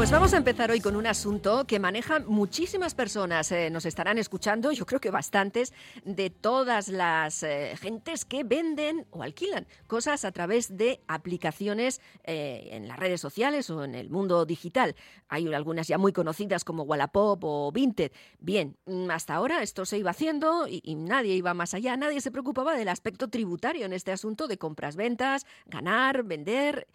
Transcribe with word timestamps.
empezar 0.00 0.70
hoy 0.70 0.80
con 0.80 0.96
un 0.96 1.06
asunto 1.06 1.66
que 1.66 1.78
manejan 1.78 2.24
muchísimas 2.26 2.94
personas. 2.94 3.52
Eh, 3.52 3.68
nos 3.68 3.84
estarán 3.84 4.16
escuchando, 4.16 4.72
yo 4.72 4.86
creo 4.86 4.98
que 4.98 5.10
bastantes, 5.10 5.74
de 6.04 6.30
todas 6.30 6.88
las 6.88 7.42
eh, 7.42 7.76
gentes 7.78 8.24
que 8.24 8.42
venden 8.42 9.06
o 9.10 9.22
alquilan 9.22 9.66
cosas 9.86 10.24
a 10.24 10.32
través 10.32 10.76
de 10.78 11.00
aplicaciones 11.06 12.00
eh, 12.24 12.70
en 12.72 12.88
las 12.88 12.98
redes 12.98 13.20
sociales 13.20 13.68
o 13.68 13.84
en 13.84 13.94
el 13.94 14.08
mundo 14.08 14.46
digital. 14.46 14.96
Hay 15.28 15.52
algunas 15.52 15.86
ya 15.86 15.98
muy 15.98 16.14
conocidas 16.14 16.64
como 16.64 16.84
Wallapop 16.84 17.44
o 17.44 17.70
Vinted. 17.70 18.10
Bien, 18.38 18.78
mm, 18.86 19.10
hasta 19.10 19.34
ahora 19.34 19.62
esto 19.62 19.84
se 19.84 19.98
iba 19.98 20.12
haciendo 20.12 20.66
y, 20.66 20.80
y 20.82 20.94
nadie 20.94 21.34
iba 21.34 21.52
más 21.52 21.74
allá, 21.74 21.96
nadie 21.98 22.22
se 22.22 22.30
preocupaba 22.30 22.74
del 22.74 22.88
aspecto 22.88 23.28
tributario 23.28 23.84
en 23.84 23.92
este 23.92 24.12
asunto 24.12 24.48
de 24.48 24.56
compras-ventas, 24.56 25.44
ganar, 25.66 26.22
vender. 26.22 26.88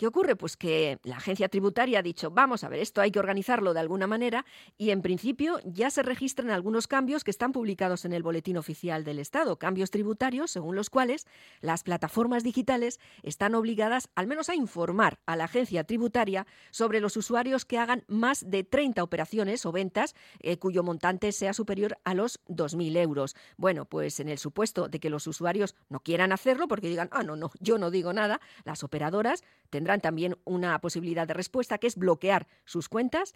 ¿Qué 0.00 0.06
ocurre? 0.06 0.34
Pues 0.34 0.56
que 0.56 0.98
la 1.04 1.18
agencia 1.18 1.50
tributaria 1.50 1.98
ha 1.98 2.02
dicho, 2.02 2.30
vamos 2.30 2.64
a 2.64 2.70
ver, 2.70 2.80
esto 2.80 3.02
hay 3.02 3.10
que 3.10 3.18
organizarlo 3.18 3.74
de 3.74 3.80
alguna 3.80 4.06
manera 4.06 4.46
y 4.78 4.92
en 4.92 5.02
principio 5.02 5.60
ya 5.66 5.90
se 5.90 6.02
registran 6.02 6.48
algunos 6.48 6.86
cambios 6.86 7.22
que 7.22 7.30
están 7.30 7.52
publicados 7.52 8.06
en 8.06 8.14
el 8.14 8.22
Boletín 8.22 8.56
Oficial 8.56 9.04
del 9.04 9.18
Estado, 9.18 9.58
cambios 9.58 9.90
tributarios 9.90 10.52
según 10.52 10.74
los 10.74 10.88
cuales 10.88 11.26
las 11.60 11.82
plataformas 11.82 12.44
digitales 12.44 12.98
están 13.22 13.54
obligadas 13.54 14.08
al 14.14 14.26
menos 14.26 14.48
a 14.48 14.54
informar 14.54 15.18
a 15.26 15.36
la 15.36 15.44
agencia 15.44 15.84
tributaria 15.84 16.46
sobre 16.70 17.00
los 17.00 17.18
usuarios 17.18 17.66
que 17.66 17.76
hagan 17.76 18.02
más 18.08 18.48
de 18.48 18.64
30 18.64 19.02
operaciones 19.02 19.66
o 19.66 19.70
ventas 19.70 20.14
eh, 20.38 20.56
cuyo 20.56 20.82
montante 20.82 21.30
sea 21.30 21.52
superior 21.52 21.98
a 22.04 22.14
los 22.14 22.40
2.000 22.48 22.96
euros. 22.96 23.36
Bueno, 23.58 23.84
pues 23.84 24.18
en 24.18 24.30
el 24.30 24.38
supuesto 24.38 24.88
de 24.88 24.98
que 24.98 25.10
los 25.10 25.26
usuarios 25.26 25.76
no 25.90 26.00
quieran 26.00 26.32
hacerlo 26.32 26.68
porque 26.68 26.88
digan, 26.88 27.10
ah, 27.12 27.22
no, 27.22 27.36
no, 27.36 27.50
yo 27.60 27.76
no 27.76 27.90
digo 27.90 28.14
nada, 28.14 28.40
las 28.64 28.82
operadoras 28.82 29.44
tendrán 29.68 29.89
también 29.98 30.36
una 30.44 30.80
posibilidad 30.80 31.26
de 31.26 31.34
respuesta 31.34 31.78
que 31.78 31.88
es 31.88 31.96
bloquear 31.96 32.46
sus 32.64 32.88
cuentas 32.88 33.34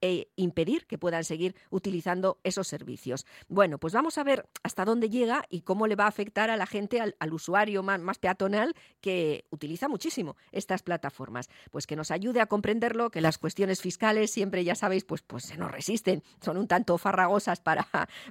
e 0.00 0.28
impedir 0.36 0.86
que 0.86 0.98
puedan 0.98 1.24
seguir 1.24 1.54
utilizando 1.70 2.38
esos 2.44 2.68
servicios. 2.68 3.26
Bueno, 3.48 3.78
pues 3.78 3.92
vamos 3.92 4.18
a 4.18 4.24
ver 4.24 4.48
hasta 4.62 4.84
dónde 4.84 5.10
llega 5.10 5.44
y 5.50 5.62
cómo 5.62 5.86
le 5.86 5.96
va 5.96 6.04
a 6.04 6.08
afectar 6.08 6.50
a 6.50 6.56
la 6.56 6.66
gente, 6.66 7.00
al, 7.00 7.32
usuario 7.32 7.82
más, 7.82 8.18
peatonal 8.18 8.74
que 9.00 9.44
utiliza 9.50 9.88
muchísimo 9.88 10.36
estas 10.52 10.82
plataformas. 10.82 11.48
Pues 11.70 11.86
que 11.86 11.96
nos 11.96 12.10
ayude 12.10 12.40
a 12.40 12.46
comprenderlo, 12.46 13.10
que 13.10 13.20
las 13.20 13.38
cuestiones 13.38 13.80
fiscales 13.80 14.30
siempre, 14.30 14.64
ya 14.64 14.74
sabéis, 14.74 15.04
pues, 15.04 15.22
pues 15.22 15.44
se 15.44 15.56
nos 15.56 15.70
resisten, 15.70 16.22
son 16.40 16.56
un 16.56 16.68
tanto 16.68 16.98
farragosas 16.98 17.60
para, 17.60 17.86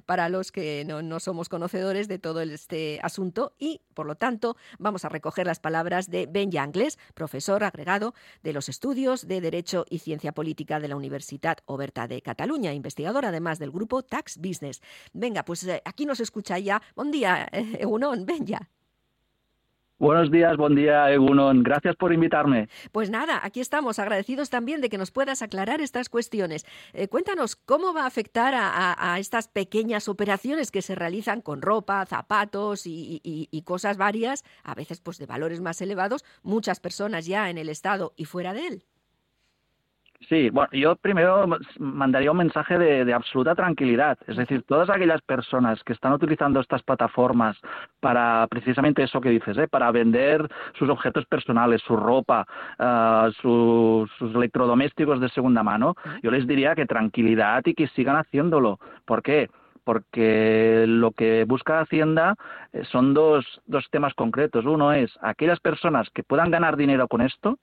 para 0.06 0.28
los 0.28 0.52
que 0.52 0.84
no, 0.86 1.02
no 1.02 1.20
somos 1.20 1.48
conocedores 1.48 2.08
de 2.08 2.18
todo 2.18 2.40
este 2.40 3.00
asunto 3.02 3.54
y, 3.58 3.82
por 3.94 4.06
lo 4.06 4.16
tanto, 4.16 4.56
vamos 4.78 5.04
a 5.04 5.08
recoger 5.08 5.46
las 5.46 5.60
palabras 5.60 6.10
de 6.10 6.26
Ben 6.26 6.50
Yangles, 6.50 6.98
profesor 7.14 7.64
agregado 7.64 8.14
de 8.42 8.52
los 8.52 8.68
estudios 8.68 9.26
de 9.26 9.40
Derecho 9.40 9.84
y 9.88 9.98
Ciencia 9.98 10.32
Política 10.32 10.80
de 10.80 10.88
la 10.88 10.96
Universidad 10.96 11.57
Oberta 11.66 12.08
de 12.08 12.22
Cataluña, 12.22 12.72
investigadora 12.72 13.28
además 13.28 13.58
del 13.58 13.70
grupo 13.70 14.02
Tax 14.02 14.38
Business. 14.38 14.80
Venga, 15.12 15.44
pues 15.44 15.64
eh, 15.64 15.82
aquí 15.84 16.06
nos 16.06 16.20
escucha 16.20 16.58
ya. 16.58 16.82
Buen 16.94 17.10
día, 17.10 17.48
Egunon, 17.52 18.26
ven 18.26 18.46
ya. 18.46 18.68
Buenos 20.00 20.30
días, 20.30 20.56
buen 20.56 20.76
día, 20.76 21.10
Egunon. 21.10 21.64
Gracias 21.64 21.96
por 21.96 22.12
invitarme. 22.12 22.68
Pues 22.92 23.10
nada, 23.10 23.40
aquí 23.42 23.58
estamos, 23.58 23.98
agradecidos 23.98 24.48
también 24.48 24.80
de 24.80 24.88
que 24.88 24.96
nos 24.96 25.10
puedas 25.10 25.42
aclarar 25.42 25.80
estas 25.80 26.08
cuestiones. 26.08 26.64
Eh, 26.92 27.08
cuéntanos, 27.08 27.56
¿cómo 27.56 27.92
va 27.92 28.04
a 28.04 28.06
afectar 28.06 28.54
a, 28.56 29.18
estas 29.18 29.48
pequeñas 29.48 30.08
operaciones 30.08 30.70
que 30.70 30.82
se 30.82 30.94
realizan 30.94 31.40
con 31.40 31.62
ropa, 31.62 32.06
zapatos 32.06 32.86
y, 32.86 33.20
y, 33.24 33.62
cosas 33.62 33.96
varias, 33.96 34.44
a 34.62 34.76
veces 34.76 35.00
pues 35.00 35.18
de 35.18 35.26
valores 35.26 35.60
más 35.60 35.80
elevados, 35.80 36.24
muchas 36.44 36.78
personas 36.78 37.26
ya 37.26 37.50
en 37.50 37.58
el 37.58 37.68
Estado 37.68 38.12
y 38.16 38.24
fuera 38.24 38.52
de 38.52 38.68
él? 38.68 38.84
Sí, 40.26 40.50
bueno, 40.50 40.68
yo 40.72 40.96
primero 40.96 41.46
mandaría 41.78 42.32
un 42.32 42.38
mensaje 42.38 42.76
de, 42.76 43.12
absoluta 43.14 43.54
tranquilidad. 43.54 44.18
Es 44.26 44.36
decir, 44.36 44.62
todas 44.64 44.90
aquellas 44.90 45.22
personas 45.22 45.82
que 45.84 45.92
están 45.92 46.12
utilizando 46.12 46.60
estas 46.60 46.82
plataformas 46.82 47.56
para 48.00 48.46
precisamente 48.50 49.04
eso 49.04 49.20
que 49.20 49.30
dices, 49.30 49.56
¿eh? 49.56 49.68
para 49.68 49.90
vender 49.92 50.46
sus 50.74 50.90
objetos 50.90 51.24
personales, 51.26 51.80
su 51.82 51.96
ropa, 51.96 52.46
ah, 52.78 53.30
sus, 53.40 54.10
electrodomésticos 54.20 55.20
de 55.20 55.28
segunda 55.30 55.62
mano, 55.62 55.94
yo 56.22 56.30
les 56.30 56.46
diría 56.46 56.74
que 56.74 56.84
tranquilidad 56.84 57.62
y 57.64 57.74
que 57.74 57.86
sigan 57.88 58.16
haciéndolo. 58.16 58.78
¿Por 59.06 59.22
qué? 59.22 59.48
porque 59.84 60.84
lo 60.86 61.12
que 61.12 61.44
busca 61.44 61.80
Hacienda 61.80 62.34
eh, 62.74 62.84
son 62.92 63.14
dos, 63.14 63.46
dos 63.64 63.86
temas 63.90 64.12
concretos. 64.12 64.66
Uno 64.66 64.92
es 64.92 65.10
aquellas 65.22 65.60
personas 65.60 66.10
que 66.10 66.22
puedan 66.22 66.50
ganar 66.50 66.76
dinero 66.76 67.08
con 67.08 67.22
esto, 67.22 67.58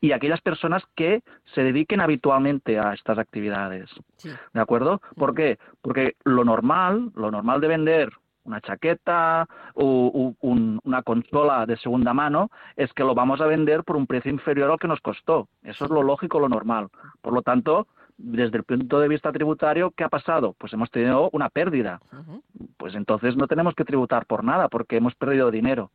y 0.00 0.12
aquellas 0.12 0.40
personas 0.40 0.82
que 0.94 1.22
se 1.54 1.62
dediquen 1.62 2.00
habitualmente 2.00 2.78
a 2.78 2.94
estas 2.94 3.18
actividades. 3.18 3.90
¿De 4.52 4.60
acuerdo? 4.60 5.00
¿Por 5.16 5.34
qué? 5.34 5.58
Porque 5.82 6.16
lo 6.24 6.44
normal, 6.44 7.10
lo 7.14 7.30
normal 7.30 7.60
de 7.60 7.68
vender 7.68 8.10
una 8.46 8.60
chaqueta 8.60 9.46
o 9.74 10.34
una 10.40 11.02
consola 11.02 11.66
de 11.66 11.76
segunda 11.78 12.14
mano 12.14 12.50
es 12.76 12.92
que 12.92 13.02
lo 13.02 13.14
vamos 13.14 13.40
a 13.40 13.46
vender 13.46 13.82
por 13.82 13.96
un 13.96 14.06
precio 14.06 14.30
inferior 14.30 14.70
al 14.70 14.78
que 14.78 14.88
nos 14.88 15.00
costó. 15.00 15.48
Eso 15.62 15.84
es 15.84 15.90
lo 15.90 16.02
lógico, 16.02 16.38
lo 16.38 16.48
normal. 16.48 16.88
Por 17.20 17.32
lo 17.32 17.42
tanto, 17.42 17.88
desde 18.16 18.58
el 18.58 18.64
punto 18.64 19.00
de 19.00 19.08
vista 19.08 19.32
tributario, 19.32 19.90
¿qué 19.90 20.04
ha 20.04 20.08
pasado? 20.08 20.54
Pues 20.58 20.72
hemos 20.72 20.90
tenido 20.90 21.28
una 21.32 21.48
pérdida. 21.48 22.00
Pues 22.76 22.94
entonces 22.94 23.36
no 23.36 23.46
tenemos 23.46 23.74
que 23.74 23.84
tributar 23.84 24.26
por 24.26 24.44
nada 24.44 24.68
porque 24.68 24.96
hemos 24.96 25.14
perdido 25.16 25.50
dinero. 25.50 25.90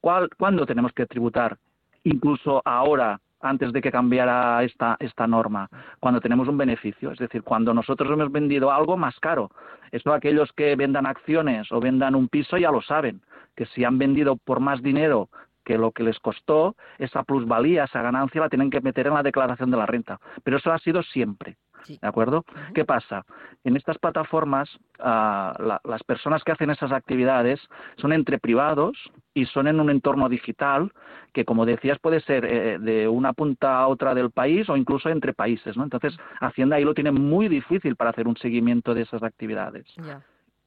¿Cuándo 0.00 0.66
tenemos 0.66 0.92
que 0.92 1.06
tributar? 1.06 1.58
Incluso 2.04 2.62
ahora, 2.64 3.20
antes 3.42 3.72
de 3.72 3.82
que 3.82 3.90
cambiara 3.90 4.62
esta, 4.62 4.96
esta 5.00 5.26
norma, 5.26 5.68
cuando 6.00 6.20
tenemos 6.20 6.48
un 6.48 6.56
beneficio, 6.56 7.12
es 7.12 7.18
decir, 7.18 7.42
cuando 7.42 7.74
nosotros 7.74 8.10
hemos 8.10 8.30
vendido 8.30 8.72
algo 8.72 8.96
más 8.96 9.18
caro. 9.20 9.50
Esto 9.90 10.14
aquellos 10.14 10.52
que 10.52 10.74
vendan 10.76 11.06
acciones 11.06 11.70
o 11.70 11.80
vendan 11.80 12.14
un 12.14 12.28
piso 12.28 12.56
ya 12.56 12.70
lo 12.70 12.80
saben, 12.80 13.20
que 13.56 13.66
si 13.66 13.84
han 13.84 13.98
vendido 13.98 14.36
por 14.36 14.60
más 14.60 14.82
dinero 14.82 15.28
que 15.64 15.78
lo 15.78 15.92
que 15.92 16.02
les 16.02 16.18
costó, 16.18 16.76
esa 16.98 17.22
plusvalía, 17.22 17.84
esa 17.84 18.02
ganancia 18.02 18.40
la 18.40 18.48
tienen 18.48 18.70
que 18.70 18.80
meter 18.80 19.06
en 19.06 19.14
la 19.14 19.22
declaración 19.22 19.70
de 19.70 19.76
la 19.76 19.86
renta. 19.86 20.18
Pero 20.42 20.56
eso 20.56 20.72
ha 20.72 20.78
sido 20.78 21.02
siempre. 21.02 21.56
¿De 21.88 22.08
acuerdo? 22.08 22.44
¿Qué 22.74 22.84
pasa? 22.84 23.24
En 23.64 23.76
estas 23.76 23.98
plataformas, 23.98 24.68
ah, 24.98 25.78
las 25.84 26.02
personas 26.04 26.42
que 26.44 26.52
hacen 26.52 26.70
esas 26.70 26.92
actividades 26.92 27.60
son 27.96 28.12
entre 28.12 28.38
privados 28.38 28.96
y 29.34 29.46
son 29.46 29.66
en 29.66 29.80
un 29.80 29.90
entorno 29.90 30.28
digital 30.28 30.92
que, 31.32 31.44
como 31.44 31.66
decías, 31.66 31.98
puede 31.98 32.20
ser 32.20 32.44
eh, 32.44 32.78
de 32.78 33.08
una 33.08 33.32
punta 33.32 33.78
a 33.78 33.88
otra 33.88 34.14
del 34.14 34.30
país 34.30 34.68
o 34.68 34.76
incluso 34.76 35.08
entre 35.08 35.32
países. 35.32 35.76
¿no? 35.76 35.84
Entonces, 35.84 36.16
Hacienda 36.40 36.76
ahí 36.76 36.84
lo 36.84 36.94
tiene 36.94 37.10
muy 37.10 37.48
difícil 37.48 37.96
para 37.96 38.10
hacer 38.10 38.28
un 38.28 38.36
seguimiento 38.36 38.94
de 38.94 39.02
esas 39.02 39.22
actividades. 39.22 39.86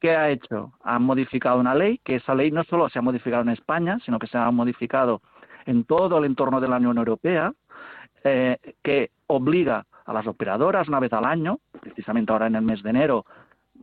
¿Qué 0.00 0.10
ha 0.10 0.30
hecho? 0.30 0.72
Ha 0.82 0.98
modificado 0.98 1.58
una 1.58 1.74
ley, 1.74 2.00
que 2.04 2.16
esa 2.16 2.34
ley 2.34 2.50
no 2.50 2.64
solo 2.64 2.88
se 2.88 2.98
ha 2.98 3.02
modificado 3.02 3.42
en 3.42 3.48
España, 3.50 3.98
sino 4.04 4.18
que 4.18 4.26
se 4.26 4.36
ha 4.36 4.50
modificado 4.50 5.22
en 5.64 5.84
todo 5.84 6.18
el 6.18 6.26
entorno 6.26 6.60
de 6.60 6.68
la 6.68 6.76
Unión 6.76 6.98
Europea, 6.98 7.52
eh, 8.24 8.58
que 8.82 9.10
obliga 9.26 9.86
a 10.06 10.12
las 10.12 10.26
operadoras 10.26 10.88
una 10.88 11.00
vez 11.00 11.12
al 11.12 11.24
año, 11.24 11.58
precisamente 11.80 12.32
ahora 12.32 12.46
en 12.46 12.54
el 12.54 12.62
mes 12.62 12.82
de 12.82 12.90
enero. 12.90 13.26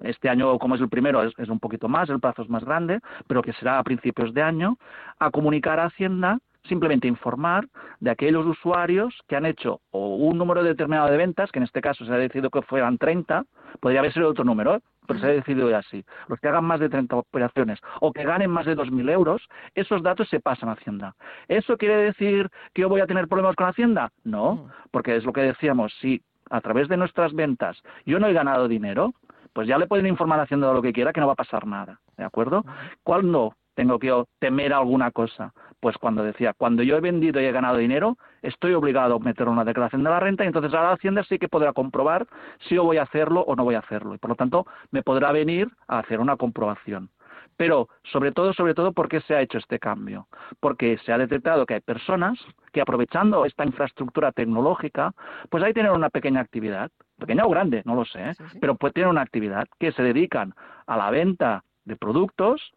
Este 0.01 0.29
año, 0.29 0.57
como 0.57 0.75
es 0.75 0.81
el 0.81 0.89
primero, 0.89 1.21
es, 1.23 1.49
un 1.49 1.59
poquito 1.59 1.87
más, 1.87 2.09
el 2.09 2.19
plazo 2.19 2.41
es 2.41 2.49
más 2.49 2.63
grande, 2.63 2.99
pero 3.27 3.41
que 3.41 3.53
será 3.53 3.77
a 3.77 3.83
principios 3.83 4.33
de 4.33 4.41
año, 4.41 4.77
a 5.19 5.29
comunicar 5.29 5.79
a 5.79 5.85
Hacienda 5.85 6.39
simplemente 6.67 7.07
informar 7.07 7.67
de 7.99 8.09
aquellos 8.09 8.45
usuarios 8.45 9.13
que 9.27 9.35
han 9.35 9.45
hecho 9.45 9.81
o 9.91 10.15
un 10.15 10.37
número 10.37 10.63
determinado 10.63 11.09
de 11.09 11.17
ventas, 11.17 11.51
que 11.51 11.59
en 11.59 11.63
este 11.63 11.81
caso 11.81 12.05
se 12.05 12.13
ha 12.13 12.17
decidido 12.17 12.49
que 12.49 12.61
fueran 12.61 12.97
30, 12.97 13.45
podría 13.79 13.99
haber 13.99 14.13
sido 14.13 14.29
otro 14.29 14.43
número, 14.43 14.75
¿eh? 14.75 14.79
pero 15.07 15.19
se 15.19 15.25
ha 15.25 15.29
decidido 15.29 15.75
así. 15.75 16.03
Los 16.27 16.39
que 16.39 16.47
hagan 16.47 16.65
más 16.65 16.79
de 16.79 16.89
30 16.89 17.15
operaciones 17.15 17.79
o 17.99 18.11
que 18.13 18.23
ganen 18.23 18.49
más 18.49 18.65
de 18.65 18.75
2.000 18.75 19.09
euros, 19.11 19.41
esos 19.75 20.01
datos 20.01 20.29
se 20.29 20.39
pasan 20.39 20.69
a 20.69 20.73
Hacienda. 20.73 21.15
¿Eso 21.47 21.77
quiere 21.77 21.97
decir 21.97 22.49
que 22.73 22.81
yo 22.83 22.89
voy 22.89 23.01
a 23.01 23.07
tener 23.07 23.27
problemas 23.27 23.55
con 23.55 23.67
Hacienda? 23.67 24.09
No, 24.23 24.69
porque 24.91 25.15
es 25.15 25.25
lo 25.25 25.33
que 25.33 25.41
decíamos, 25.41 25.93
si 25.99 26.21
a 26.49 26.61
través 26.61 26.87
de 26.87 26.97
nuestras 26.97 27.33
ventas 27.33 27.81
yo 28.05 28.19
no 28.19 28.27
he 28.27 28.33
ganado 28.33 28.67
dinero, 28.67 29.13
pues 29.53 29.67
ya 29.67 29.77
le 29.77 29.87
pueden 29.87 30.07
informar 30.07 30.39
a 30.39 30.43
Hacienda 30.43 30.67
de 30.67 30.73
lo 30.73 30.81
que 30.81 30.93
quiera 30.93 31.13
que 31.13 31.19
no 31.19 31.27
va 31.27 31.33
a 31.33 31.37
pasar 31.37 31.67
nada, 31.67 31.99
¿de 32.17 32.23
acuerdo? 32.23 32.63
¿Cuándo 33.03 33.55
tengo 33.75 33.99
que 33.99 34.23
temer 34.39 34.73
alguna 34.73 35.11
cosa? 35.11 35.53
Pues 35.79 35.97
cuando 35.97 36.23
decía, 36.23 36.53
cuando 36.53 36.83
yo 36.83 36.97
he 36.97 37.01
vendido 37.01 37.41
y 37.41 37.45
he 37.45 37.51
ganado 37.51 37.77
dinero, 37.77 38.17
estoy 38.41 38.73
obligado 38.73 39.15
a 39.15 39.19
meter 39.19 39.47
una 39.47 39.65
declaración 39.65 40.03
de 40.03 40.09
la 40.09 40.19
renta 40.19 40.43
y 40.43 40.47
entonces 40.47 40.73
ahora 40.73 40.93
Hacienda 40.93 41.23
sí 41.23 41.39
que 41.39 41.49
podrá 41.49 41.73
comprobar 41.73 42.27
si 42.67 42.75
yo 42.75 42.83
voy 42.83 42.97
a 42.97 43.03
hacerlo 43.03 43.41
o 43.41 43.55
no 43.55 43.63
voy 43.63 43.75
a 43.75 43.79
hacerlo. 43.79 44.15
Y 44.15 44.17
por 44.17 44.29
lo 44.29 44.35
tanto, 44.35 44.65
me 44.91 45.03
podrá 45.03 45.31
venir 45.31 45.67
a 45.87 45.99
hacer 45.99 46.19
una 46.19 46.37
comprobación. 46.37 47.09
Pero 47.57 47.87
sobre 48.11 48.31
todo, 48.31 48.53
sobre 48.53 48.73
todo, 48.73 48.93
¿por 48.93 49.07
qué 49.07 49.21
se 49.21 49.35
ha 49.35 49.41
hecho 49.41 49.57
este 49.57 49.79
cambio? 49.79 50.27
Porque 50.59 50.97
se 51.05 51.13
ha 51.13 51.17
detectado 51.17 51.65
que 51.65 51.75
hay 51.75 51.81
personas 51.81 52.39
que 52.71 52.81
aprovechando 52.81 53.45
esta 53.45 53.63
infraestructura 53.63 54.31
tecnológica, 54.31 55.13
pues 55.49 55.63
ahí 55.63 55.73
tienen 55.73 55.91
una 55.91 56.09
pequeña 56.09 56.41
actividad, 56.41 56.89
pequeña 57.19 57.45
o 57.45 57.49
grande, 57.49 57.83
no 57.85 57.95
lo 57.95 58.05
sé, 58.05 58.33
pero 58.59 58.75
pues 58.75 58.93
tienen 58.93 59.11
una 59.11 59.21
actividad 59.21 59.67
que 59.79 59.91
se 59.91 60.01
dedican 60.01 60.53
a 60.87 60.97
la 60.97 61.11
venta 61.11 61.63
de 61.85 61.95
productos, 61.95 62.73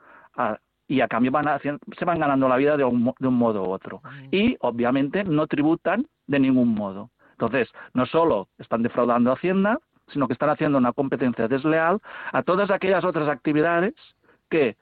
y 0.89 1.01
a 1.01 1.09
cambio 1.09 1.33
van 1.33 1.47
se 1.61 2.05
van 2.05 2.21
ganando 2.21 2.49
la 2.49 2.57
vida 2.57 2.77
de 2.77 2.85
un, 2.85 3.13
de 3.19 3.29
un 3.29 3.35
modo 3.35 3.65
u 3.65 3.71
otro. 3.71 4.03
Y 4.31 4.57
obviamente 4.61 5.25
no 5.25 5.47
tributan 5.47 6.07
de 6.27 6.39
ningún 6.39 6.75
modo. 6.75 7.11
Entonces, 7.33 7.69
no 7.93 8.07
solo 8.07 8.49
están 8.59 8.83
defraudando 8.83 9.31
a 9.31 9.35
Hacienda, 9.35 9.79
sino 10.09 10.27
que 10.27 10.33
están 10.33 10.51
haciendo 10.51 10.79
una 10.79 10.93
competencia 10.93 11.49
desleal 11.49 12.01
a 12.33 12.43
todas 12.43 12.71
aquellas 12.71 13.05
otras 13.05 13.29
actividades 13.29 13.95
que 14.49 14.77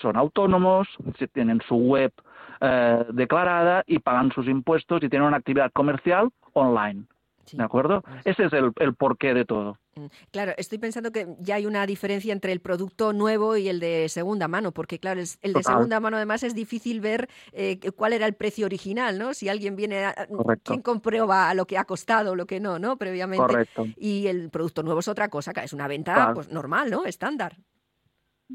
son 0.00 0.16
autónomos, 0.16 0.88
tienen 1.32 1.60
su 1.68 1.76
web 1.76 2.12
eh, 2.60 3.04
declarada 3.12 3.82
y 3.86 3.98
pagan 3.98 4.32
sus 4.32 4.46
impuestos 4.46 5.02
y 5.02 5.08
tienen 5.08 5.28
una 5.28 5.36
actividad 5.36 5.70
comercial 5.72 6.30
online. 6.54 7.04
¿De 7.52 7.62
acuerdo? 7.62 8.02
Ese 8.24 8.44
es 8.44 8.52
el, 8.52 8.94
porqué 8.94 9.34
de 9.34 9.44
todo. 9.44 9.76
Mm, 9.94 10.06
claro, 10.30 10.52
estoy 10.56 10.78
pensando 10.78 11.12
que 11.12 11.26
ya 11.40 11.56
hay 11.56 11.66
una 11.66 11.86
diferencia 11.86 12.32
entre 12.32 12.52
el 12.52 12.60
producto 12.60 13.12
nuevo 13.12 13.56
y 13.56 13.68
el 13.68 13.80
de 13.80 14.08
segunda 14.08 14.48
mano, 14.48 14.72
porque 14.72 14.98
claro, 14.98 15.20
el 15.20 15.52
de 15.52 15.62
segunda 15.62 16.00
mano 16.00 16.16
además 16.16 16.42
es 16.42 16.54
difícil 16.54 17.00
ver 17.00 17.28
eh, 17.52 17.78
cuál 17.96 18.14
era 18.14 18.26
el 18.26 18.34
precio 18.34 18.66
original, 18.66 19.18
¿no? 19.18 19.34
Si 19.34 19.48
alguien 19.48 19.76
viene, 19.76 20.04
a, 20.04 20.14
quién 20.62 20.80
comprueba 20.80 21.52
lo 21.54 21.66
que 21.66 21.78
ha 21.78 21.84
costado, 21.84 22.34
lo 22.34 22.46
que 22.46 22.60
no, 22.60 22.78
¿no? 22.78 22.96
Previamente. 22.96 23.46
Correcto. 23.46 23.86
Y 23.96 24.26
el 24.28 24.50
producto 24.50 24.82
nuevo 24.82 25.00
es 25.00 25.08
otra 25.08 25.28
cosa, 25.28 25.52
es 25.62 25.72
una 25.72 25.88
venta 25.88 26.32
pues, 26.34 26.50
normal, 26.50 26.90
¿no? 26.90 27.04
Estándar. 27.04 27.56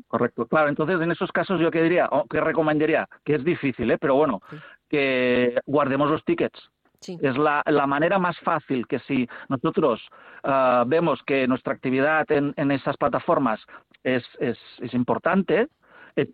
Correcto, 0.08 0.46
claro. 0.46 0.70
Entonces, 0.70 1.00
en 1.02 1.12
esos 1.12 1.32
casos, 1.32 1.60
yo 1.60 1.72
que 1.72 1.82
diría, 1.82 2.08
o 2.12 2.26
que 2.28 2.40
recomendaría, 2.40 3.08
que 3.24 3.36
es 3.36 3.44
difícil, 3.44 3.90
¿eh? 3.90 3.98
pero 3.98 4.16
bueno, 4.16 4.42
que 4.90 5.60
guardemos 5.66 6.10
los 6.10 6.24
tickets 6.24 6.70
es 7.02 7.38
la, 7.38 7.62
la, 7.66 7.88
manera 7.88 8.20
más 8.20 8.38
fácil 8.40 8.88
que 8.88 9.00
si 9.00 9.28
nosotros 9.50 10.02
ah, 10.44 10.84
vemos 10.88 11.22
que 11.24 11.48
nuestra 11.48 11.74
actividad 11.74 12.30
en, 12.32 12.54
en 12.58 12.72
esas 12.72 12.98
plataformas 12.98 13.60
es, 14.04 14.24
es, 14.40 14.58
importante, 14.94 15.68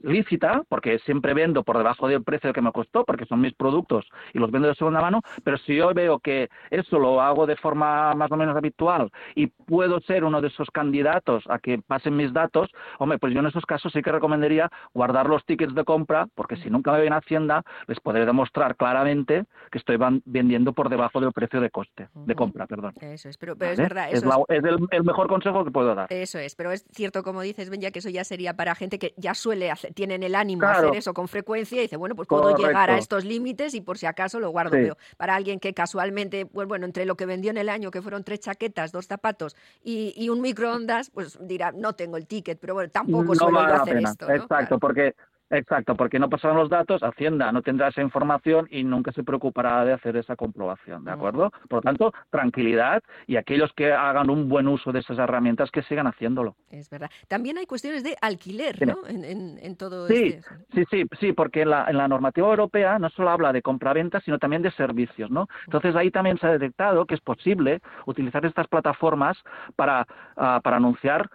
lícita, 0.03 0.63
porque 0.69 0.99
siempre 0.99 1.33
vendo 1.33 1.63
por 1.63 1.77
debajo 1.77 2.07
del 2.07 2.23
precio 2.23 2.53
que 2.53 2.61
me 2.61 2.71
costó, 2.71 3.03
porque 3.03 3.25
son 3.25 3.41
mis 3.41 3.53
productos 3.53 4.05
y 4.33 4.39
los 4.39 4.51
vendo 4.51 4.67
de 4.67 4.75
segunda 4.75 5.01
mano, 5.01 5.21
pero 5.43 5.57
si 5.57 5.75
yo 5.75 5.93
veo 5.93 6.19
que 6.19 6.49
eso 6.69 6.99
lo 6.99 7.21
hago 7.21 7.45
de 7.45 7.55
forma 7.55 8.13
más 8.13 8.31
o 8.31 8.37
menos 8.37 8.55
habitual 8.55 9.11
y 9.35 9.47
puedo 9.47 9.99
ser 10.01 10.23
uno 10.23 10.41
de 10.41 10.47
esos 10.47 10.69
candidatos 10.71 11.43
a 11.49 11.59
que 11.59 11.79
pasen 11.79 12.15
mis 12.15 12.33
datos, 12.33 12.69
hombre, 12.99 13.17
pues 13.17 13.33
yo 13.33 13.39
en 13.39 13.47
esos 13.47 13.65
casos 13.65 13.91
sí 13.93 14.01
que 14.01 14.11
recomendaría 14.11 14.69
guardar 14.93 15.27
los 15.27 15.45
tickets 15.45 15.75
de 15.75 15.83
compra, 15.83 16.27
porque 16.35 16.55
si 16.57 16.69
nunca 16.69 16.91
me 16.91 17.01
ven 17.01 17.13
a 17.13 17.17
Hacienda, 17.17 17.63
les 17.87 17.99
podré 17.99 18.25
demostrar 18.25 18.75
claramente 18.75 19.45
que 19.71 19.77
estoy 19.77 19.97
vendiendo 20.25 20.73
por 20.73 20.89
debajo 20.89 21.19
del 21.19 21.31
precio 21.31 21.61
de 21.61 21.69
coste, 21.69 22.09
de 22.13 22.35
compra, 22.35 22.67
perdón. 22.67 22.93
Eso 23.01 23.29
es, 23.29 23.37
pero, 23.37 23.53
es 23.53 23.77
verdad. 23.77 24.09
es, 24.11 24.23
el, 24.23 25.03
mejor 25.03 25.27
consejo 25.27 25.63
que 25.63 25.71
puedo 25.71 25.95
dar. 25.95 26.07
Eso 26.11 26.39
es, 26.39 26.55
pero 26.55 26.71
es 26.71 26.85
cierto, 26.91 27.23
como 27.23 27.41
dices, 27.41 27.69
ya 27.79 27.91
que 27.91 27.99
eso 27.99 28.09
ya 28.09 28.23
sería 28.23 28.53
para 28.55 28.75
gente 28.75 28.99
que 28.99 29.13
ya 29.17 29.33
suele 29.33 29.71
tienen 29.93 30.23
el 30.23 30.35
ánimo 30.35 30.65
de 30.65 30.71
hacer 30.71 30.95
eso 30.95 31.13
con 31.13 31.27
frecuencia 31.27 31.77
y 31.79 31.81
dice, 31.83 31.97
bueno, 31.97 32.15
pues 32.15 32.27
puedo 32.27 32.55
llegar 32.55 32.89
a 32.89 32.97
estos 32.97 33.25
límites 33.25 33.73
y 33.73 33.81
por 33.81 33.97
si 33.97 34.05
acaso 34.05 34.39
lo 34.39 34.49
guardo. 34.49 34.71
Pero 34.71 34.97
para 35.17 35.35
alguien 35.35 35.59
que 35.59 35.73
casualmente, 35.73 36.45
pues 36.45 36.67
bueno, 36.67 36.85
entre 36.85 37.05
lo 37.05 37.15
que 37.15 37.25
vendió 37.25 37.51
en 37.51 37.57
el 37.57 37.69
año, 37.69 37.91
que 37.91 38.01
fueron 38.01 38.23
tres 38.23 38.39
chaquetas, 38.41 38.91
dos 38.91 39.07
zapatos 39.07 39.55
y, 39.83 40.29
un 40.29 40.41
microondas, 40.41 41.09
pues 41.09 41.37
dirá, 41.41 41.71
no 41.71 41.93
tengo 41.93 42.17
el 42.17 42.25
ticket, 42.25 42.57
pero 42.59 42.73
bueno, 42.73 42.89
tampoco 42.89 43.35
suelo 43.35 43.59
hacer 43.59 43.97
esto. 43.97 44.29
Exacto, 44.29 44.79
porque 44.79 45.15
Exacto, 45.49 45.95
porque 45.95 46.19
no 46.19 46.29
pasarán 46.29 46.57
los 46.57 46.69
datos, 46.69 47.03
Hacienda 47.03 47.51
no 47.51 47.61
tendrá 47.61 47.89
esa 47.89 48.01
información 48.01 48.67
y 48.71 48.83
nunca 48.83 49.11
se 49.11 49.23
preocupará 49.23 49.85
de 49.85 49.93
hacer 49.93 50.17
esa 50.17 50.35
comprobación, 50.35 51.03
¿de 51.05 51.11
acuerdo? 51.11 51.51
Por 51.69 51.77
lo 51.77 51.81
tanto, 51.81 52.13
tranquilidad 52.31 53.03
y 53.27 53.35
aquellos 53.35 53.71
que 53.73 53.93
hagan 53.93 54.29
un 54.29 54.49
buen 54.49 54.67
uso 54.67 54.91
de 54.91 54.99
esas 54.99 55.19
herramientas 55.19 55.69
que 55.69 55.83
sigan 55.83 56.07
haciéndolo. 56.07 56.55
Es 56.69 56.89
verdad. 56.89 57.09
También 57.27 57.57
hay 57.57 57.65
cuestiones 57.65 58.03
de 58.03 58.15
alquiler, 58.21 58.85
¿no? 58.87 58.97
En, 59.07 59.75
todo 59.75 60.07
sí, 60.07 60.35
este... 60.35 60.43
Sí, 60.73 60.85
sí, 60.89 61.03
sí, 61.19 61.33
porque 61.33 61.61
en 61.61 61.69
la, 61.69 61.85
en 61.87 61.97
la 61.97 62.07
normativa 62.07 62.47
europea 62.47 62.97
no 62.97 63.09
solo 63.09 63.29
habla 63.29 63.53
de 63.53 63.61
compraventa, 63.61 64.21
sino 64.21 64.39
también 64.39 64.61
de 64.61 64.71
servicios, 64.71 65.29
¿no? 65.29 65.47
Entonces 65.65 65.95
ahí 65.95 66.09
también 66.09 66.37
se 66.37 66.47
ha 66.47 66.51
detectado 66.51 67.05
que 67.05 67.15
es 67.15 67.21
posible 67.21 67.81
utilizar 68.05 68.45
estas 68.45 68.67
plataformas 68.67 69.37
para, 69.75 70.07
ah, 70.35 70.61
para 70.63 70.77
anunciar 70.77 71.29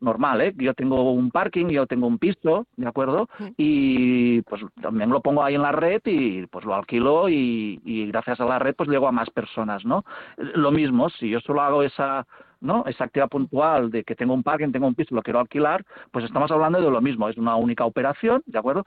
normal, 0.00 0.40
¿eh? 0.40 0.54
Yo 0.56 0.74
tengo 0.74 1.12
un 1.12 1.30
parking, 1.30 1.66
yo 1.66 1.86
tengo 1.86 2.06
un 2.06 2.18
piso, 2.18 2.66
¿de 2.76 2.86
acuerdo? 2.86 3.28
Y 3.56 4.42
pues 4.42 4.62
también 4.80 5.10
lo 5.10 5.20
pongo 5.20 5.42
ahí 5.42 5.54
en 5.54 5.62
la 5.62 5.72
red 5.72 6.00
y 6.04 6.46
pues 6.46 6.64
lo 6.64 6.74
alquilo 6.74 7.28
y, 7.28 7.80
y 7.84 8.06
gracias 8.06 8.40
a 8.40 8.44
la 8.44 8.58
red 8.58 8.74
pues 8.74 8.88
llego 8.88 9.06
a 9.06 9.12
más 9.12 9.30
personas, 9.30 9.84
¿no? 9.84 10.04
Lo 10.36 10.70
mismo, 10.70 11.10
si 11.10 11.28
yo 11.28 11.40
solo 11.40 11.60
hago 11.62 11.82
esa 11.82 12.26
¿no? 12.60 12.84
esa 12.86 13.04
actividad 13.04 13.28
puntual 13.28 13.90
de 13.90 14.04
que 14.04 14.16
tengo 14.16 14.32
un 14.32 14.42
parking, 14.42 14.72
tengo 14.72 14.86
un 14.86 14.94
piso, 14.94 15.14
lo 15.14 15.22
quiero 15.22 15.38
alquilar, 15.38 15.84
pues 16.10 16.24
estamos 16.24 16.50
hablando 16.50 16.80
de 16.80 16.90
lo 16.90 17.02
mismo, 17.02 17.28
es 17.28 17.36
una 17.36 17.56
única 17.56 17.84
operación, 17.84 18.42
¿de 18.46 18.58
acuerdo? 18.58 18.84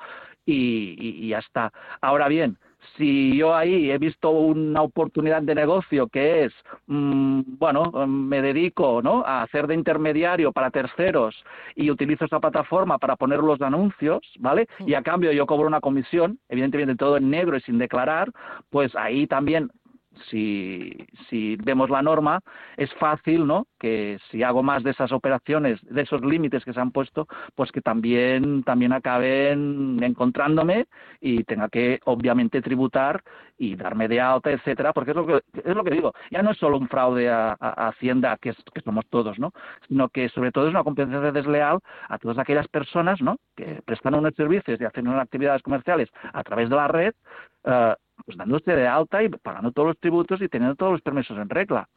Y, 0.47 0.95
y 0.97 1.29
ya 1.29 1.37
está. 1.39 1.71
Ahora 2.01 2.27
bien, 2.27 2.57
si 2.97 3.37
yo 3.37 3.55
ahí 3.55 3.91
he 3.91 3.97
visto 3.97 4.29
una 4.29 4.81
oportunidad 4.81 5.41
de 5.41 5.55
negocio 5.55 6.07
que 6.07 6.45
es, 6.45 6.53
mm, 6.87 7.41
bueno, 7.57 7.91
me 8.07 8.41
dedico 8.41 9.01
¿no? 9.01 9.23
a 9.25 9.43
hacer 9.43 9.67
de 9.67 9.75
intermediario 9.75 10.51
para 10.51 10.71
terceros 10.71 11.43
y 11.75 11.91
utilizo 11.91 12.25
esa 12.25 12.39
plataforma 12.39 12.97
para 12.97 13.15
poner 13.15 13.39
los 13.39 13.61
anuncios, 13.61 14.19
¿vale? 14.39 14.67
Y 14.79 14.93
a 14.93 15.01
cambio 15.01 15.31
yo 15.31 15.45
cobro 15.45 15.67
una 15.67 15.81
comisión, 15.81 16.39
evidentemente 16.49 16.95
todo 16.95 17.17
en 17.17 17.29
negro 17.29 17.57
y 17.57 17.61
sin 17.61 17.77
declarar, 17.77 18.31
pues 18.69 18.95
ahí 18.95 19.27
también 19.27 19.69
si, 20.29 21.55
vemos 21.63 21.89
la 21.89 22.01
norma, 22.01 22.39
es 22.75 22.93
fácil, 22.95 23.45
¿no? 23.45 23.67
Que 23.79 24.17
si 24.29 24.43
hago 24.43 24.63
más 24.63 24.83
de 24.83 24.91
esas 24.91 25.11
operaciones, 25.11 25.79
de 25.83 26.01
esos 26.01 26.21
límites 26.21 26.63
que 26.65 26.73
se 26.73 26.79
han 26.79 26.91
puesto, 26.91 27.27
pues 27.55 27.71
que 27.71 27.81
también, 27.81 28.63
también 28.63 28.93
acaben 28.93 30.01
encontrándome 30.01 30.87
y 31.21 31.43
tenga 31.43 31.69
que, 31.69 31.99
obviamente, 32.05 32.61
tributar 32.61 33.23
y 33.57 33.75
darme 33.75 34.07
de 34.07 34.21
alta, 34.21 34.51
etcétera, 34.51 34.93
porque 34.93 35.11
es 35.11 35.17
lo 35.17 35.25
que, 35.25 35.41
es 35.63 35.75
lo 35.75 35.83
que 35.83 35.91
digo. 35.91 36.13
Ya 36.31 36.41
no 36.41 36.51
es 36.51 36.57
solo 36.57 36.77
un 36.77 36.87
fraude 36.87 37.29
a, 37.29 37.57
Hacienda, 37.87 38.37
que, 38.41 38.53
que 38.73 38.81
somos 38.81 39.05
todos, 39.09 39.39
¿no? 39.39 39.51
Sino 39.87 40.09
que, 40.09 40.29
sobre 40.29 40.51
todo, 40.51 40.65
es 40.67 40.71
una 40.71 40.83
competencia 40.83 41.31
desleal 41.31 41.79
a 42.09 42.17
todas 42.17 42.37
aquellas 42.37 42.67
personas, 42.67 43.21
¿no? 43.21 43.37
Que 43.55 43.81
prestan 43.85 44.15
unos 44.15 44.35
servicios 44.35 44.79
y 44.79 44.85
hacen 44.85 45.07
unas 45.07 45.23
actividades 45.23 45.61
comerciales 45.61 46.09
a 46.33 46.43
través 46.43 46.69
de 46.69 46.75
la 46.75 46.87
red, 46.87 47.13
uh, 47.65 47.93
pues 48.27 48.37
dándose 48.37 48.73
de 48.73 48.85
alta 48.85 49.23
y 49.23 49.29
pagando 49.29 49.71
todos 49.71 49.87
los 49.87 49.99
tributos 49.99 50.41
y 50.41 50.49
teniendo 50.49 50.75
todos 50.75 50.91
los 50.91 51.01
permisos 51.01 51.37
en 51.37 51.49
regla. 51.49 51.87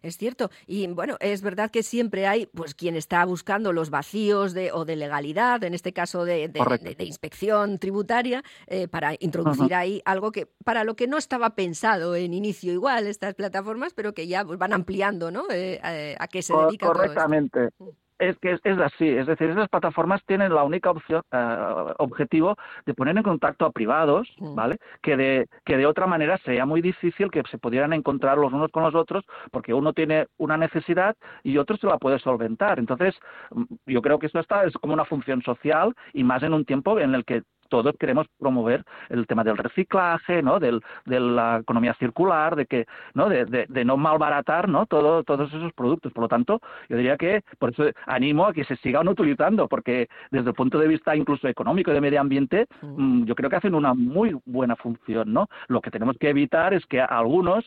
Es 0.00 0.16
cierto. 0.16 0.48
Y 0.64 0.86
bueno, 0.86 1.16
es 1.18 1.42
verdad 1.42 1.72
que 1.72 1.82
siempre 1.82 2.28
hay 2.28 2.46
pues 2.46 2.76
quien 2.76 2.94
está 2.94 3.24
buscando 3.24 3.72
los 3.72 3.90
vacíos 3.90 4.54
de, 4.54 4.70
o 4.70 4.84
de 4.84 4.94
legalidad, 4.94 5.64
en 5.64 5.74
este 5.74 5.92
caso 5.92 6.24
de, 6.24 6.46
de, 6.46 7.04
inspección 7.04 7.80
tributaria, 7.80 8.44
eh, 8.68 8.86
para 8.86 9.14
introducir 9.18 9.74
ahí 9.74 10.00
algo 10.04 10.30
que 10.30 10.46
para 10.64 10.84
lo 10.84 10.94
que 10.94 11.08
no 11.08 11.18
estaba 11.18 11.56
pensado 11.56 12.14
en 12.14 12.32
inicio 12.32 12.72
igual 12.72 13.08
estas 13.08 13.34
plataformas, 13.34 13.92
pero 13.92 14.14
que 14.14 14.28
ya 14.28 14.44
pues, 14.44 14.60
van 14.60 14.72
ampliando, 14.72 15.32
¿no? 15.32 15.50
Eh, 15.50 15.80
eh, 15.82 16.14
a 16.20 16.28
qué 16.28 16.42
se 16.42 16.54
dedica 16.56 16.86
Correctamente. 16.86 17.72
Todo 17.76 17.88
esto. 17.90 18.05
Es 18.18 18.38
que 18.38 18.58
es, 18.62 18.78
así, 18.78 19.08
es 19.08 19.26
decir, 19.26 19.50
esas 19.50 19.68
plataformas 19.68 20.24
tienen 20.24 20.54
la 20.54 20.64
única 20.64 20.90
opción, 20.90 21.22
eh, 21.30 21.94
objetivo 21.98 22.56
de 22.86 22.94
poner 22.94 23.16
en 23.16 23.22
contacto 23.22 23.66
a 23.66 23.72
privados, 23.72 24.28
mm. 24.38 24.54
¿vale? 24.54 24.78
Que 25.02 25.16
de, 25.16 25.48
que 25.64 25.76
de 25.76 25.86
otra 25.86 26.06
manera 26.06 26.38
sería 26.38 26.64
muy 26.64 26.80
difícil 26.80 27.30
que 27.30 27.42
se 27.50 27.58
pudieran 27.58 27.92
encontrar 27.92 28.38
los 28.38 28.52
unos 28.52 28.70
con 28.70 28.84
los 28.84 28.94
otros, 28.94 29.24
porque 29.50 29.74
uno 29.74 29.92
tiene 29.92 30.26
una 30.38 30.56
necesidad 30.56 31.14
y 31.42 31.58
otro 31.58 31.76
se 31.76 31.86
la 31.86 31.98
puede 31.98 32.18
solventar. 32.18 32.78
Entonces, 32.78 33.14
mm, 33.50 33.64
yo 33.86 34.00
creo 34.00 34.18
que 34.18 34.26
esto 34.26 34.40
está, 34.40 34.64
es 34.64 34.72
como 34.74 34.94
una 34.94 35.04
función 35.04 35.42
social 35.42 35.94
y 36.14 36.24
más 36.24 36.42
en 36.42 36.54
un 36.54 36.64
tiempo 36.64 36.98
en 36.98 37.14
el 37.14 37.24
que 37.24 37.42
todos 37.66 37.94
queremos 37.98 38.26
promover 38.38 38.84
el 39.08 39.26
tema 39.26 39.44
del 39.44 39.56
reciclaje, 39.56 40.42
¿no? 40.42 40.58
Del, 40.58 40.80
de 41.04 41.20
la 41.20 41.58
economía 41.58 41.94
circular, 41.94 42.56
de 42.56 42.66
que, 42.66 42.86
¿no? 43.14 43.28
De, 43.28 43.44
de, 43.44 43.84
no 43.84 43.96
malbaratar, 43.96 44.68
¿no? 44.68 44.86
Todo, 44.86 45.22
todos 45.22 45.52
esos 45.52 45.72
productos. 45.72 46.12
Por 46.12 46.22
lo 46.22 46.28
tanto, 46.28 46.60
yo 46.88 46.96
diría 46.96 47.16
que 47.16 47.42
por 47.58 47.72
eso 47.72 47.84
animo 48.06 48.46
a 48.46 48.52
que 48.52 48.64
se 48.64 48.76
sigan 48.76 49.08
utilizando, 49.08 49.68
porque 49.68 50.08
desde 50.30 50.50
el 50.50 50.54
punto 50.54 50.78
de 50.78 50.88
vista 50.88 51.14
incluso 51.14 51.48
económico 51.48 51.90
y 51.90 51.94
de 51.94 52.00
medio 52.00 52.20
ambiente, 52.20 52.66
mm, 52.82 53.24
yo 53.24 53.34
creo 53.34 53.50
que 53.50 53.56
hacen 53.56 53.74
una 53.74 53.94
muy 53.94 54.36
buena 54.44 54.76
función, 54.76 55.32
¿no? 55.32 55.48
Lo 55.68 55.80
que 55.80 55.90
tenemos 55.90 56.16
que 56.18 56.30
evitar 56.30 56.74
es 56.74 56.84
que 56.86 57.00
algunos 57.00 57.64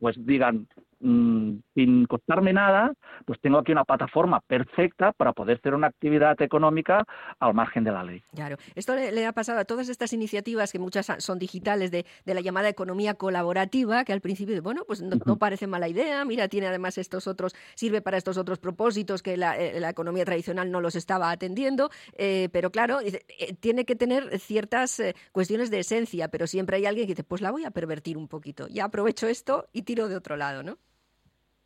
pues 0.00 0.16
digan 0.24 0.66
Mm, 1.04 1.58
sin 1.74 2.06
costarme 2.06 2.52
nada, 2.52 2.92
pues 3.26 3.40
tengo 3.40 3.58
aquí 3.58 3.72
una 3.72 3.82
plataforma 3.84 4.38
perfecta 4.38 5.10
para 5.10 5.32
poder 5.32 5.58
hacer 5.58 5.74
una 5.74 5.88
actividad 5.88 6.40
económica 6.40 7.04
al 7.40 7.54
margen 7.54 7.82
de 7.82 7.90
la 7.90 8.04
ley. 8.04 8.22
Claro, 8.32 8.56
esto 8.76 8.94
le, 8.94 9.26
ha 9.26 9.32
pasado 9.32 9.58
a 9.58 9.64
todas 9.64 9.88
estas 9.88 10.12
iniciativas, 10.12 10.70
que 10.70 10.78
muchas 10.78 11.10
son 11.18 11.40
digitales, 11.40 11.90
de, 11.90 12.06
la 12.24 12.40
llamada 12.40 12.68
economía 12.68 13.14
colaborativa, 13.14 14.04
que 14.04 14.12
al 14.12 14.20
principio, 14.20 14.62
bueno, 14.62 14.84
pues 14.86 15.02
no, 15.02 15.36
parece 15.38 15.66
mala 15.66 15.88
idea, 15.88 16.24
mira, 16.24 16.46
tiene 16.46 16.68
además 16.68 16.96
estos 16.98 17.26
otros, 17.26 17.52
sirve 17.74 18.00
para 18.00 18.16
estos 18.16 18.36
otros 18.36 18.60
propósitos 18.60 19.24
que 19.24 19.36
la, 19.36 19.58
eh, 19.58 19.84
economía 19.88 20.24
tradicional 20.24 20.70
no 20.70 20.80
los 20.80 20.94
estaba 20.94 21.32
atendiendo, 21.32 21.90
eh, 22.16 22.48
pero 22.52 22.70
claro, 22.70 23.00
eh, 23.00 23.24
tiene 23.58 23.84
que 23.84 23.96
tener 23.96 24.38
ciertas 24.38 25.02
cuestiones 25.32 25.68
de 25.72 25.80
esencia, 25.80 26.28
pero 26.28 26.46
siempre 26.46 26.76
hay 26.76 26.86
alguien 26.86 27.08
que 27.08 27.14
dice, 27.14 27.24
pues 27.24 27.42
la 27.42 27.50
voy 27.50 27.64
a 27.64 27.72
pervertir 27.72 28.16
un 28.16 28.28
poquito, 28.28 28.68
ya 28.68 28.84
aprovecho 28.84 29.26
esto 29.26 29.66
y 29.72 29.82
tiro 29.82 30.06
de 30.06 30.14
otro 30.14 30.36
lado, 30.36 30.62
¿no? 30.62 30.78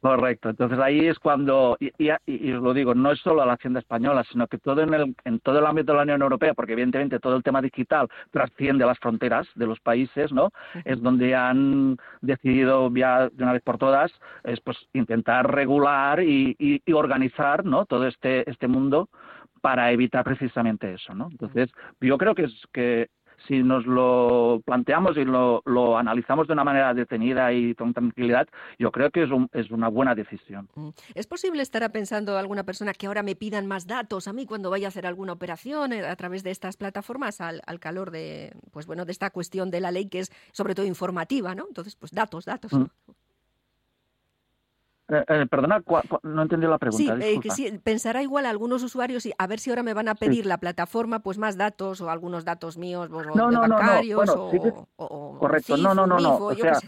Correcto. 0.01 0.51
Entonces 0.51 0.79
ahí 0.79 1.07
es 1.09 1.19
cuando, 1.19 1.77
y, 1.81 1.91
y, 1.99 2.53
os 2.53 2.63
lo 2.63 2.75
digo, 2.75 2.95
no 2.95 3.11
es 3.13 3.19
solo 3.21 3.45
la 3.45 3.55
Hacienda 3.55 3.81
española, 3.81 4.25
sino 4.31 4.47
que 4.47 4.59
todo 4.59 4.83
en, 4.83 4.95
el, 4.95 5.17
en 5.25 5.41
todo 5.41 5.59
el 5.59 5.67
ámbito 5.67 5.93
de 5.93 5.97
la 5.97 6.03
Unión 6.03 6.23
Europea, 6.23 6.55
porque 6.55 6.75
evidentemente 6.75 7.19
todo 7.19 7.37
el 7.37 7.43
tema 7.43 7.63
digital 7.63 8.09
trasciende 8.31 8.87
las 8.87 8.99
fronteras 8.99 9.49
de 9.55 9.67
los 9.67 9.81
países, 9.81 10.33
¿no? 10.33 10.51
Es 10.85 11.03
donde 11.03 11.35
han 11.35 11.97
decidido 12.21 12.91
ya 12.95 13.29
de 13.31 13.43
una 13.43 13.55
vez 13.55 13.63
por 13.63 13.79
todas, 13.79 14.13
es 14.45 14.61
pues 14.61 14.77
intentar 14.93 15.53
regular 15.53 16.23
y, 16.23 16.55
y 16.59 16.93
organizar, 16.93 17.65
¿no? 17.65 17.87
Todo 17.87 18.07
este 18.07 18.49
este 18.49 18.69
mundo 18.69 19.09
para 19.61 19.91
evitar 19.91 20.23
precisamente 20.23 20.95
eso, 20.95 21.15
¿no? 21.15 21.29
Entonces, 21.29 21.71
yo 22.01 22.19
creo 22.19 22.37
que 22.37 22.45
es 22.45 22.55
que 22.73 23.09
si 23.47 23.63
nos 23.63 23.87
lo 23.87 24.63
planteamos 24.65 25.17
y 25.17 25.25
lo, 25.25 25.63
analizamos 25.99 26.47
de 26.47 26.53
una 26.53 26.65
manera 26.65 26.95
detenida 26.95 27.53
y 27.53 27.75
con 27.75 27.93
tranquilidad, 27.93 28.49
yo 28.79 28.91
creo 28.91 29.11
que 29.11 29.25
es, 29.25 29.31
es 29.53 29.71
una 29.71 29.89
buena 29.89 30.15
decisión. 30.15 30.69
Mm. 30.75 30.89
¿Es 31.15 31.27
posible 31.27 31.63
estar 31.63 31.91
pensando 31.93 32.39
alguna 32.39 32.65
persona 32.65 32.93
que 32.93 33.07
ahora 33.07 33.23
me 33.23 33.37
pidan 33.37 33.67
más 33.67 33.87
datos 33.87 34.29
a 34.29 34.33
mí 34.33 34.47
cuando 34.47 34.71
vaya 34.71 34.87
a 34.87 34.89
hacer 34.89 35.07
alguna 35.07 35.33
operación 35.33 35.93
eh, 35.93 36.07
a 36.07 36.17
través 36.17 36.43
de 36.43 36.51
estas 36.51 36.77
plataformas 36.77 37.41
al, 37.41 37.63
calor 37.81 38.11
de, 38.11 38.53
pues 38.73 38.87
bueno, 38.87 39.05
de 39.05 39.13
esta 39.13 39.31
cuestión 39.31 39.71
de 39.71 39.81
la 39.81 39.91
ley 39.91 40.09
que 40.09 40.21
es 40.21 40.33
sobre 40.53 40.75
todo 40.75 40.87
informativa, 40.87 41.55
¿no? 41.55 41.67
Entonces, 41.69 41.97
pues 41.97 42.13
datos, 42.13 42.45
datos. 42.45 42.73
Mm. 42.73 42.87
Eh, 45.09 45.25
eh, 45.29 45.47
perdona, 45.49 45.83
no 46.25 46.43
entendí 46.43 46.67
la 46.67 46.79
pregunta. 46.79 47.17
Sí, 47.21 47.41
que 47.41 47.51
sí, 47.51 47.81
pensará 47.83 48.23
igual 48.23 48.45
a 48.45 48.51
algunos 48.51 48.83
usuarios 48.83 49.25
y 49.27 49.33
a 49.39 49.47
ver 49.47 49.61
si 49.61 49.71
ahora 49.71 49.85
me 49.85 49.95
van 49.95 50.09
a 50.09 50.17
pedir 50.17 50.47
la 50.47 50.59
plataforma 50.59 51.21
pues 51.21 51.39
más 51.39 51.57
datos 51.57 52.01
o 52.01 52.11
algunos 52.11 52.45
datos 52.45 52.77
míos 52.77 53.09
o 53.13 53.23
no, 53.23 53.51
no, 53.51 53.61
bancarios 53.61 54.29
o, 54.97 55.39
correcto, 55.39 55.77
no, 55.77 55.95
no, 55.95 56.07
no, 56.07 56.19
no. 56.19 56.37
O 56.39 56.55
sea, 56.55 56.81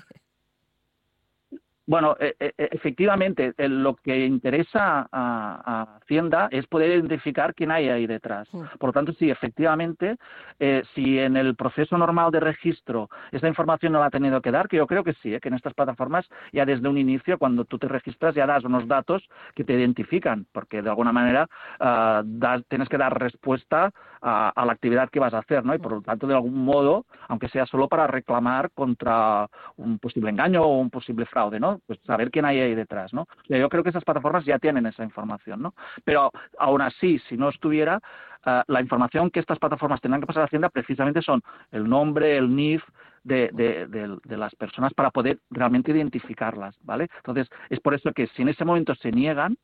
bueno, 1.88 2.16
e, 2.20 2.36
e, 2.38 2.52
e, 2.58 2.68
efectivamente, 2.72 3.54
lo 3.56 3.96
que 3.96 4.26
interesa 4.26 5.08
a, 5.10 5.96
Hacienda 6.02 6.48
es 6.50 6.66
poder 6.66 6.90
identificar 6.90 7.54
quién 7.54 7.70
hay 7.70 7.88
ahí 7.88 8.06
detrás. 8.06 8.46
Por 8.78 8.88
lo 8.88 8.92
tanto, 8.92 9.12
sí, 9.14 9.30
efectivamente, 9.30 10.16
eh, 10.58 10.82
si 10.94 11.18
en 11.18 11.36
el 11.38 11.56
proceso 11.56 11.96
normal 11.96 12.30
de 12.30 12.40
registro 12.40 13.08
esa 13.32 13.48
información 13.48 13.92
no 13.92 14.00
la 14.00 14.06
ha 14.06 14.10
tenido 14.10 14.42
que 14.42 14.50
dar, 14.50 14.68
que 14.68 14.76
yo 14.76 14.86
creo 14.86 15.02
que 15.02 15.14
sí, 15.14 15.34
eh, 15.34 15.40
que 15.40 15.48
en 15.48 15.54
estas 15.54 15.72
plataformas 15.72 16.28
ya 16.52 16.66
desde 16.66 16.88
un 16.88 16.98
inicio, 16.98 17.38
cuando 17.38 17.64
tú 17.64 17.78
te 17.78 17.88
registras, 17.88 18.34
ya 18.34 18.46
das 18.46 18.64
unos 18.64 18.86
datos 18.86 19.26
que 19.54 19.64
te 19.64 19.72
identifican, 19.72 20.46
porque 20.52 20.82
de 20.82 20.90
alguna 20.90 21.12
manera 21.12 21.48
ah, 21.80 22.22
tienes 22.68 22.88
que 22.90 22.98
dar 22.98 23.18
respuesta 23.18 23.92
a, 24.20 24.64
la 24.66 24.72
actividad 24.72 25.10
que 25.10 25.20
vas 25.20 25.34
a 25.34 25.38
hacer, 25.38 25.64
¿no? 25.64 25.74
Y 25.74 25.78
por 25.78 25.92
lo 25.92 26.02
tanto, 26.02 26.26
de 26.26 26.34
algún 26.34 26.64
modo, 26.64 27.06
aunque 27.28 27.48
sea 27.48 27.66
solo 27.66 27.88
para 27.88 28.06
reclamar 28.06 28.70
contra 28.72 29.48
un 29.76 29.98
posible 29.98 30.30
engaño 30.30 30.62
o 30.62 30.78
un 30.78 30.90
posible 30.90 31.26
fraude, 31.26 31.60
¿no? 31.60 31.77
Pues 31.86 31.98
saber 32.06 32.30
quién 32.30 32.44
hay 32.44 32.60
ahí 32.60 32.74
detrás, 32.74 33.12
¿no? 33.12 33.26
yo 33.48 33.68
creo 33.68 33.82
que 33.82 33.90
esas 33.90 34.04
plataformas 34.04 34.44
ya 34.44 34.58
tienen 34.58 34.86
esa 34.86 35.04
información, 35.04 35.62
¿no? 35.62 35.74
Pero 36.04 36.30
aún 36.58 36.80
así, 36.82 37.18
si 37.28 37.36
no 37.36 37.48
estuviera, 37.48 38.00
ah, 38.44 38.64
la 38.66 38.80
información 38.80 39.30
que 39.30 39.40
estas 39.40 39.58
plataformas 39.58 40.00
tendrán 40.00 40.20
que 40.20 40.26
pasar 40.26 40.42
a 40.42 40.46
Hacienda 40.46 40.68
precisamente 40.68 41.22
son 41.22 41.42
el 41.70 41.88
nombre, 41.88 42.36
el 42.36 42.54
NIF, 42.54 42.82
de, 43.24 43.50
de, 43.52 44.36
las 44.38 44.54
personas 44.54 44.94
para 44.94 45.10
poder 45.10 45.38
realmente 45.50 45.90
identificarlas, 45.92 46.76
¿vale? 46.82 47.08
Entonces, 47.18 47.48
es 47.68 47.78
por 47.80 47.92
eso 47.92 48.12
que 48.12 48.26
si 48.28 48.42
en 48.42 48.48
ese 48.48 48.64
momento 48.64 48.94
se 48.94 49.12
niegan, 49.12 49.58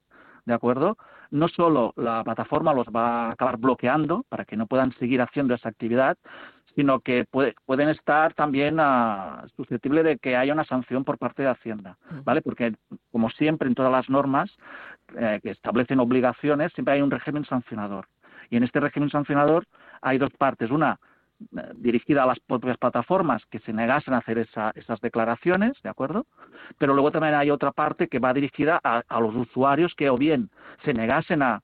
¿de 0.45 0.53
acuerdo? 0.53 0.99
no 1.35 1.49
solo 1.49 1.93
la 1.97 2.23
plataforma 2.23 2.73
los 2.73 2.87
va 2.87 3.27
a 3.27 3.33
acabar 3.33 3.57
bloqueando 3.57 4.25
para 4.29 4.45
que 4.45 4.57
no 4.57 4.67
puedan 4.67 4.93
seguir 4.93 5.21
haciendo 5.21 5.55
esa 5.55 5.69
actividad, 5.69 6.17
sino 6.75 7.01
que 7.01 7.25
pueden 7.65 7.89
estar 7.89 8.35
también 8.35 8.81
uh, 8.81 9.49
susceptibles 9.57 10.05
de 10.05 10.19
que 10.19 10.37
haya 10.37 10.53
una 10.53 10.65
sanción 10.65 11.05
por 11.05 11.19
parte 11.19 11.43
de 11.43 11.49
Hacienda, 11.49 11.97
¿vale? 12.25 12.43
Porque, 12.43 12.75
como 13.13 13.31
siempre, 13.31 13.69
en 13.69 13.75
todas 13.75 13.93
las 13.93 14.09
normas 14.11 14.51
eh, 15.17 15.41
que 15.43 15.51
establecen 15.51 16.01
obligaciones, 16.01 16.73
siempre 16.73 16.95
hay 16.95 17.03
un 17.03 17.11
régimen 17.11 17.45
sancionador. 17.45 18.09
Y 18.51 18.57
en 18.57 18.65
este 18.65 18.81
régimen 18.81 19.11
sancionador 19.11 19.67
hay 20.03 20.19
dos 20.19 20.31
partes. 20.37 20.71
Una, 20.71 20.99
dirigida 21.77 22.23
a 22.23 22.27
las 22.27 22.41
propias 22.41 22.79
plataformas 22.79 23.45
que 23.47 23.59
se 23.61 23.73
negasen 23.73 24.15
a 24.15 24.19
hacer 24.19 24.39
esas 24.39 25.01
declaraciones, 25.01 25.81
¿de 25.83 25.91
acuerdo? 25.91 26.27
Pero 26.79 26.95
luego 26.95 27.11
también 27.11 27.35
hay 27.35 27.51
otra 27.51 27.73
parte 27.73 28.09
que 28.09 28.19
va 28.19 28.33
dirigida 28.33 28.81
a, 28.83 29.21
los 29.21 29.35
usuarios 29.35 29.95
que 29.95 30.11
o 30.11 30.17
bien 30.17 30.51
se 30.85 30.95
negasen 30.95 31.43
a, 31.43 31.61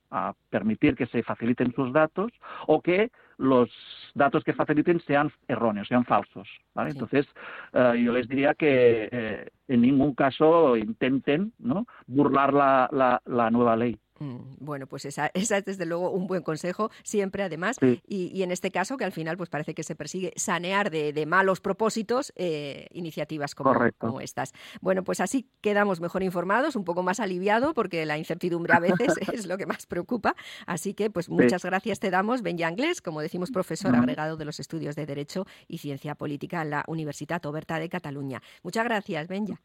permitir 0.50 0.96
que 0.96 1.06
se 1.06 1.22
faciliten 1.22 1.72
sus 1.72 1.92
datos 1.92 2.32
o 2.66 2.80
que 2.80 3.10
los 3.38 3.70
datos 4.14 4.42
que 4.42 4.52
faciliten 4.52 5.00
sean 5.00 5.30
erróneos, 5.46 5.88
sean 5.88 6.04
falsos. 6.04 6.48
¿vale? 6.74 6.90
Entonces, 6.90 7.26
eh, 7.72 8.02
yo 8.04 8.12
les 8.12 8.28
diría 8.28 8.54
que 8.54 9.08
eh, 9.10 9.48
en 9.68 9.80
ningún 9.80 10.14
caso 10.14 10.76
intenten 10.76 11.52
¿no? 11.58 11.86
burlar 12.06 12.52
la 12.52 13.50
nueva 13.50 13.76
ley. 13.76 13.96
Mm, 14.20 14.56
bueno, 14.58 14.86
pues 14.86 15.06
esa, 15.06 15.30
esa, 15.34 15.56
es 15.56 15.64
desde 15.64 15.86
luego 15.86 16.10
un 16.10 16.26
buen 16.26 16.42
consejo, 16.42 16.90
siempre 17.02 17.42
además, 17.42 17.78
y, 18.06 18.42
en 18.42 18.52
este 18.52 18.70
caso 18.70 18.96
que 18.96 19.04
al 19.04 19.12
final 19.12 19.36
pues 19.36 19.48
parece 19.48 19.74
que 19.74 19.82
se 19.82 19.96
persigue 19.96 20.32
sanear 20.36 20.90
de, 20.90 21.26
malos 21.26 21.60
propósitos 21.60 22.32
eh, 22.36 22.86
iniciativas 22.92 23.54
como, 23.54 23.74
como, 23.98 24.20
estas. 24.20 24.52
Bueno, 24.80 25.04
pues 25.04 25.20
así 25.20 25.48
quedamos 25.60 26.00
mejor 26.00 26.22
informados, 26.22 26.76
un 26.76 26.84
poco 26.84 27.02
más 27.02 27.20
aliviado, 27.20 27.72
porque 27.74 28.04
la 28.06 28.18
incertidumbre 28.18 28.74
a 28.74 28.78
veces 28.80 29.14
es 29.32 29.46
lo 29.46 29.56
que 29.56 29.66
más 29.66 29.86
preocupa. 29.86 30.34
Así 30.66 30.94
que 30.94 31.10
pues 31.10 31.28
muchas 31.28 31.64
gracias 31.64 31.98
te 32.00 32.10
damos, 32.10 32.42
Ben 32.42 32.62
Anglés, 32.62 33.00
como 33.00 33.20
decimos, 33.20 33.50
profesor 33.50 33.94
agregado 33.96 34.36
de 34.36 34.44
los 34.44 34.60
estudios 34.60 34.96
de 34.96 35.06
Derecho 35.06 35.46
y 35.66 35.78
Ciencia 35.78 36.14
Política 36.14 36.60
en 36.62 36.70
la 36.70 36.84
Universidad 36.88 37.44
Oberta 37.46 37.78
de 37.78 37.88
Cataluña. 37.88 38.42
Muchas 38.62 38.84
gracias, 38.84 39.28
Benja. 39.28 39.60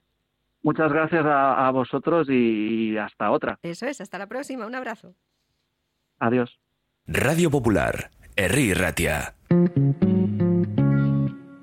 Muchas 0.65 0.91
gracias 0.91 1.24
a, 1.27 1.69
vosotros 1.69 2.27
y, 2.27 2.98
hasta 2.98 3.29
otra. 3.29 3.60
Eso 3.62 3.86
es, 3.86 4.01
hasta 4.01 4.17
la 4.17 4.25
próxima. 4.25 4.65
Un 4.65 4.74
abrazo. 4.74 5.13
Adiós. 6.17 6.60
Radio 7.05 7.51
Popular, 7.51 8.10
Erri 8.36 8.74
Ratia. 8.74 9.36